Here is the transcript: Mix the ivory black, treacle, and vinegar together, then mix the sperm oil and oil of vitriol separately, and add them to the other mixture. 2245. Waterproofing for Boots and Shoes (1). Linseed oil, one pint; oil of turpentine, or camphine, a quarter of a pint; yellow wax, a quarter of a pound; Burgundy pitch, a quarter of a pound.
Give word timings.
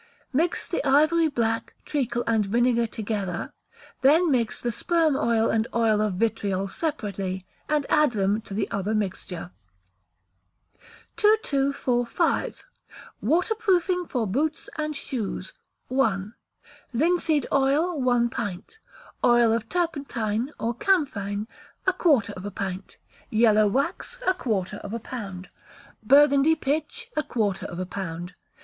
Mix 0.33 0.67
the 0.67 0.83
ivory 0.83 1.27
black, 1.27 1.75
treacle, 1.85 2.23
and 2.25 2.43
vinegar 2.43 2.87
together, 2.87 3.53
then 4.01 4.31
mix 4.31 4.59
the 4.59 4.71
sperm 4.71 5.15
oil 5.15 5.51
and 5.51 5.67
oil 5.75 6.01
of 6.01 6.15
vitriol 6.15 6.67
separately, 6.67 7.45
and 7.69 7.85
add 7.87 8.13
them 8.13 8.41
to 8.41 8.55
the 8.55 8.67
other 8.71 8.95
mixture. 8.95 9.51
2245. 11.17 12.63
Waterproofing 13.21 14.07
for 14.07 14.25
Boots 14.25 14.69
and 14.75 14.95
Shoes 14.95 15.53
(1). 15.89 16.33
Linseed 16.93 17.45
oil, 17.53 18.01
one 18.01 18.27
pint; 18.31 18.79
oil 19.23 19.53
of 19.53 19.69
turpentine, 19.69 20.51
or 20.59 20.73
camphine, 20.73 21.47
a 21.85 21.93
quarter 21.93 22.33
of 22.35 22.43
a 22.43 22.49
pint; 22.49 22.97
yellow 23.29 23.67
wax, 23.67 24.17
a 24.25 24.33
quarter 24.33 24.77
of 24.77 24.93
a 24.95 24.99
pound; 24.99 25.49
Burgundy 26.01 26.55
pitch, 26.55 27.07
a 27.15 27.21
quarter 27.21 27.67
of 27.67 27.79
a 27.79 27.85
pound. 27.85 28.33